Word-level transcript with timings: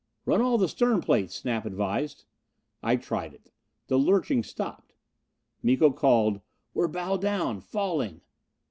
"Run 0.25 0.41
all 0.41 0.57
the 0.57 0.67
stern 0.67 0.99
plates," 1.01 1.35
Snap 1.35 1.63
advised. 1.63 2.25
I 2.81 2.95
tried 2.95 3.35
it. 3.35 3.51
The 3.85 3.99
lurching 3.99 4.41
stopped. 4.41 4.95
Miko 5.61 5.91
called. 5.91 6.41
"We're 6.73 6.87
bow 6.87 7.17
down. 7.17 7.59
Falling!" 7.59 8.21